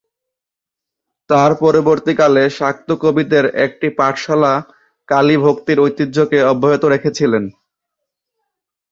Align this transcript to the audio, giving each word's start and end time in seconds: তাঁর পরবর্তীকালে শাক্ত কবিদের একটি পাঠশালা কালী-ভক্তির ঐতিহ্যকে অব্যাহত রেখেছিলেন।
তাঁর 1.29 1.51
পরবর্তীকালে 1.61 2.43
শাক্ত 2.57 2.89
কবিদের 3.01 3.45
একটি 3.65 3.87
পাঠশালা 3.97 4.53
কালী-ভক্তির 5.09 5.77
ঐতিহ্যকে 5.79 6.39
অব্যাহত 6.43 6.83
রেখেছিলেন। 6.85 7.43